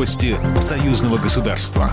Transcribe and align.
Новости 0.00 0.34
союзного 0.62 1.18
государства. 1.18 1.90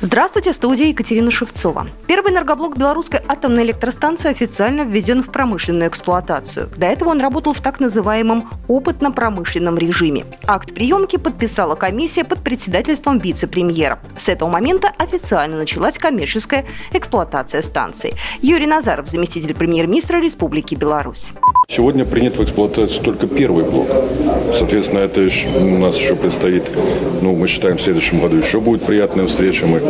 Здравствуйте, 0.00 0.52
в 0.52 0.54
студии 0.54 0.88
Екатерина 0.88 1.30
Шевцова. 1.30 1.86
Первый 2.06 2.32
энергоблок 2.32 2.78
белорусской 2.78 3.20
атомной 3.28 3.64
электростанции 3.64 4.30
официально 4.30 4.84
введен 4.84 5.22
в 5.22 5.30
промышленную 5.30 5.90
эксплуатацию. 5.90 6.70
До 6.78 6.86
этого 6.86 7.10
он 7.10 7.20
работал 7.20 7.52
в 7.52 7.60
так 7.60 7.78
называемом 7.78 8.48
опытно-промышленном 8.68 9.76
режиме. 9.76 10.24
Акт 10.46 10.72
приемки 10.72 11.16
подписала 11.16 11.74
комиссия 11.74 12.24
под 12.24 12.42
председательством 12.42 13.18
вице-премьера. 13.18 13.98
С 14.16 14.30
этого 14.30 14.48
момента 14.48 14.90
официально 14.96 15.58
началась 15.58 15.98
коммерческая 15.98 16.64
эксплуатация 16.92 17.60
станции. 17.60 18.14
Юрий 18.40 18.66
Назаров, 18.66 19.08
заместитель 19.08 19.54
премьер-министра 19.54 20.22
Республики 20.22 20.74
Беларусь. 20.74 21.34
Сегодня 21.68 22.04
принят 22.04 22.36
в 22.36 22.44
эксплуатацию 22.44 23.02
только 23.02 23.26
первый 23.26 23.64
блок. 23.64 23.88
Соответственно, 24.54 25.00
это 25.00 25.20
еще, 25.20 25.48
у 25.48 25.78
нас 25.78 25.98
еще 25.98 26.14
предстоит, 26.14 26.70
ну, 27.22 27.34
мы 27.34 27.48
считаем, 27.48 27.76
в 27.76 27.82
следующем 27.82 28.20
году 28.20 28.36
еще 28.36 28.60
будет 28.60 28.84
приятная 28.84 29.26
встреча. 29.26 29.66
Мы 29.66 29.82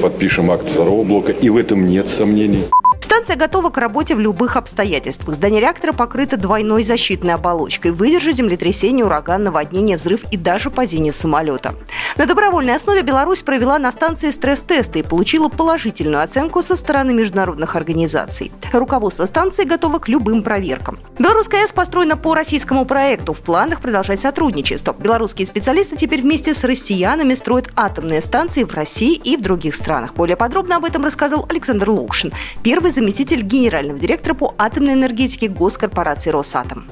подпишем 0.00 0.50
акт 0.52 0.70
второго 0.70 1.02
блока, 1.02 1.32
и 1.32 1.50
в 1.50 1.56
этом 1.56 1.86
нет 1.86 2.08
сомнений. 2.08 2.64
Станция 3.00 3.36
готова 3.36 3.70
к 3.70 3.78
работе 3.78 4.14
в 4.14 4.20
любых 4.20 4.56
обстоятельствах. 4.56 5.34
Здание 5.34 5.60
реактора 5.60 5.92
покрыто 5.92 6.36
двойной 6.36 6.82
защитной 6.82 7.34
оболочкой. 7.34 7.90
Выдержит 7.90 8.36
землетрясение, 8.36 9.04
ураган, 9.04 9.44
наводнение, 9.44 9.96
взрыв 9.96 10.24
и 10.30 10.36
даже 10.36 10.70
падение 10.70 11.12
самолета. 11.12 11.74
На 12.16 12.26
добровольной 12.26 12.76
основе 12.76 13.02
Беларусь 13.02 13.42
провела 13.42 13.76
на 13.80 13.90
станции 13.90 14.30
стресс-тесты 14.30 15.00
и 15.00 15.02
получила 15.02 15.48
положительную 15.48 16.22
оценку 16.22 16.62
со 16.62 16.76
стороны 16.76 17.12
международных 17.12 17.74
организаций. 17.74 18.52
Руководство 18.72 19.26
станции 19.26 19.64
готово 19.64 19.98
к 19.98 20.08
любым 20.08 20.44
проверкам. 20.44 21.00
Белорусская 21.18 21.62
АЭС 21.62 21.72
построена 21.72 22.16
по 22.16 22.34
российскому 22.36 22.84
проекту. 22.84 23.32
В 23.32 23.40
планах 23.40 23.80
продолжать 23.80 24.20
сотрудничество. 24.20 24.94
Белорусские 24.96 25.46
специалисты 25.48 25.96
теперь 25.96 26.22
вместе 26.22 26.54
с 26.54 26.62
россиянами 26.62 27.34
строят 27.34 27.70
атомные 27.74 28.22
станции 28.22 28.62
в 28.62 28.72
России 28.74 29.14
и 29.16 29.36
в 29.36 29.42
других 29.42 29.74
странах. 29.74 30.14
Более 30.14 30.36
подробно 30.36 30.76
об 30.76 30.84
этом 30.84 31.04
рассказал 31.04 31.44
Александр 31.50 31.90
Лукшин, 31.90 32.32
первый 32.62 32.92
заместитель 32.92 33.42
генерального 33.42 33.98
директора 33.98 34.34
по 34.34 34.54
атомной 34.56 34.92
энергетике 34.92 35.48
госкорпорации 35.48 36.30
«Росатом». 36.30 36.86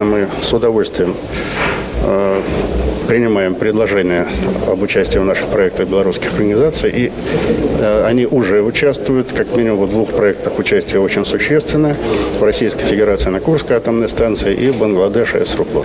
Мы 0.00 0.28
с 0.42 0.52
удовольствием 0.52 1.14
э, 2.02 2.42
принимаем 3.10 3.56
предложения 3.56 4.24
об 4.68 4.82
участии 4.82 5.18
в 5.18 5.24
наших 5.24 5.48
проектах 5.48 5.88
белорусских 5.88 6.32
организаций, 6.32 6.90
и 6.90 7.12
э, 7.80 8.04
они 8.06 8.24
уже 8.24 8.62
участвуют, 8.62 9.32
как 9.32 9.56
минимум 9.56 9.86
в 9.86 9.90
двух 9.90 10.10
проектах 10.10 10.60
участие 10.60 11.00
очень 11.00 11.24
существенное, 11.24 11.96
в 12.38 12.42
Российской 12.44 12.84
Федерации 12.84 13.30
на 13.30 13.40
Курской 13.40 13.76
атомной 13.76 14.08
станции 14.08 14.54
и 14.54 14.70
в 14.70 14.78
Бангладеше 14.78 15.44
СРУПОР. 15.44 15.84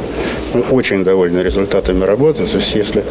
Мы 0.53 0.61
очень 0.69 1.03
довольны 1.03 1.39
результатами 1.39 2.03
работы, 2.03 2.45
то 2.45 2.57
есть 2.57 2.75
если 2.75 3.03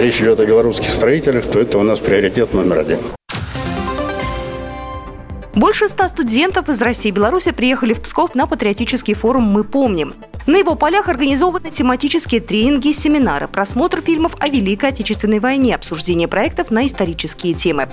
речь 0.00 0.20
идет 0.20 0.38
о 0.38 0.46
белорусских 0.46 0.90
строителях, 0.90 1.46
то 1.46 1.58
это 1.58 1.76
у 1.78 1.82
нас 1.82 1.98
приоритет 1.98 2.54
номер 2.54 2.78
один. 2.78 2.98
Больше 5.54 5.88
ста 5.88 6.08
студентов 6.08 6.68
из 6.68 6.80
России 6.80 7.08
и 7.08 7.12
Беларуси 7.12 7.50
приехали 7.50 7.92
в 7.92 8.00
Псков 8.00 8.34
на 8.34 8.46
патриотический 8.46 9.14
форум 9.14 9.44
«Мы 9.44 9.64
помним». 9.64 10.14
На 10.46 10.56
его 10.56 10.74
полях 10.74 11.08
организованы 11.08 11.70
тематические 11.70 12.40
тренинги, 12.40 12.92
семинары, 12.92 13.46
просмотр 13.46 14.00
фильмов 14.00 14.36
о 14.38 14.48
Великой 14.48 14.90
Отечественной 14.90 15.38
войне, 15.38 15.74
обсуждение 15.74 16.28
проектов 16.28 16.70
на 16.70 16.86
исторические 16.86 17.54
темы. 17.54 17.88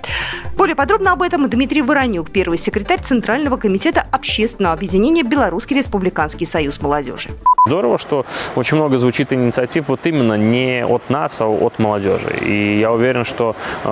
Более 0.58 0.76
подробно 0.76 1.12
об 1.12 1.22
этом 1.22 1.48
Дмитрий 1.48 1.84
Воронюк, 1.84 2.32
первый 2.32 2.58
секретарь 2.58 3.00
Центрального 3.00 3.58
комитета 3.58 4.04
общественного 4.12 4.74
объединения 4.74 5.22
«Белорусский 5.22 5.78
республиканский 5.78 6.48
союз 6.48 6.82
молодежи». 6.82 7.30
Здорово, 7.68 7.98
что 7.98 8.26
очень 8.56 8.78
много 8.78 8.98
звучит 8.98 9.34
инициатив 9.34 9.90
вот 9.90 10.00
именно 10.06 10.34
не 10.34 10.86
от 10.86 11.10
нас, 11.10 11.42
а 11.42 11.48
от 11.48 11.80
молодежи. 11.80 12.38
И 12.42 12.80
я 12.80 12.94
уверен, 12.94 13.26
что 13.26 13.58
э, 13.84 13.88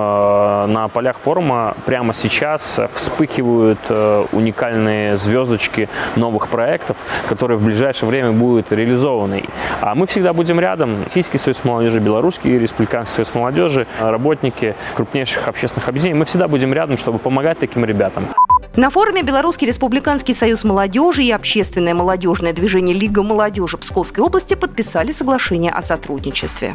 на 0.66 0.88
полях 0.88 1.18
форума 1.18 1.76
прямо 1.84 2.14
сейчас 2.14 2.80
вспыхивают 2.94 3.78
э, 3.90 4.24
уникальные 4.32 5.18
звездочки 5.18 5.90
новых 6.16 6.48
проектов, 6.48 6.96
которые 7.28 7.58
в 7.58 7.64
ближайшее 7.64 8.08
время 8.08 8.32
будут 8.32 8.72
реализованы. 8.72 9.44
А 9.82 9.94
мы 9.94 10.06
всегда 10.06 10.32
будем 10.32 10.58
рядом. 10.58 11.04
Российский 11.04 11.36
союз 11.36 11.62
молодежи, 11.62 12.00
Белорусский 12.00 12.58
республиканский 12.58 13.16
союз 13.16 13.34
молодежи, 13.34 13.86
работники 14.00 14.74
крупнейших 14.94 15.46
общественных 15.48 15.88
объединений. 15.90 16.18
Мы 16.18 16.24
всегда 16.24 16.48
будем 16.56 16.72
рядом, 16.72 16.96
чтобы 16.96 17.18
помогать 17.18 17.58
таким 17.58 17.84
ребятам. 17.84 18.28
На 18.76 18.90
форуме 18.90 19.22
Белорусский 19.22 19.66
республиканский 19.66 20.34
союз 20.34 20.64
молодежи 20.64 21.22
и 21.22 21.30
общественное 21.30 21.94
молодежное 21.94 22.52
движение 22.52 22.94
Лига 22.94 23.22
молодежи 23.22 23.76
Псковской 23.76 24.24
области 24.24 24.54
подписали 24.54 25.12
соглашение 25.12 25.70
о 25.70 25.82
сотрудничестве. 25.82 26.74